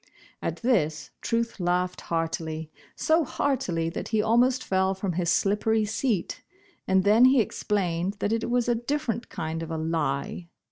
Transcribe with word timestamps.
At 0.41 0.63
this 0.63 1.11
Truth 1.21 1.59
laughed 1.59 2.01
heartily, 2.01 2.71
so 2.95 3.23
heartily 3.23 3.87
that 3.89 4.07
he 4.07 4.19
almost 4.19 4.63
fell 4.63 4.95
from 4.95 5.13
his 5.13 5.31
slippery 5.31 5.85
seat, 5.85 6.41
and 6.87 7.03
then 7.03 7.25
he 7.25 7.39
explained 7.39 8.13
that 8.17 8.33
it 8.33 8.49
was 8.49 8.67
a 8.67 8.73
different 8.73 9.29
kind 9.29 9.61
of 9.61 9.69
a 9.69 9.77
"lie." 9.77 10.47